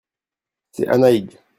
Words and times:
c'est 0.71 0.87
Annaig. 0.87 1.37